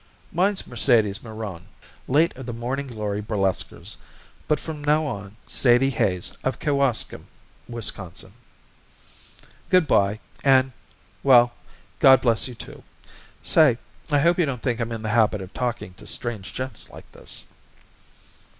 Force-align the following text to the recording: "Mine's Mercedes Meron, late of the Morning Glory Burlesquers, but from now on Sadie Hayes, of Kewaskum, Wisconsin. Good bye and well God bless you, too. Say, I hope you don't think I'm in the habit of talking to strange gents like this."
"Mine's 0.31 0.65
Mercedes 0.65 1.21
Meron, 1.21 1.67
late 2.07 2.35
of 2.35 2.47
the 2.47 2.53
Morning 2.53 2.87
Glory 2.87 3.21
Burlesquers, 3.21 3.97
but 4.47 4.59
from 4.59 4.83
now 4.83 5.05
on 5.05 5.35
Sadie 5.45 5.91
Hayes, 5.91 6.35
of 6.43 6.57
Kewaskum, 6.57 7.27
Wisconsin. 7.69 8.33
Good 9.69 9.85
bye 9.85 10.19
and 10.43 10.71
well 11.21 11.53
God 11.99 12.19
bless 12.19 12.47
you, 12.47 12.55
too. 12.55 12.81
Say, 13.43 13.77
I 14.09 14.17
hope 14.17 14.39
you 14.39 14.47
don't 14.47 14.63
think 14.63 14.79
I'm 14.79 14.91
in 14.91 15.03
the 15.03 15.09
habit 15.09 15.39
of 15.39 15.53
talking 15.53 15.93
to 15.93 16.07
strange 16.07 16.51
gents 16.51 16.89
like 16.89 17.11
this." 17.11 17.45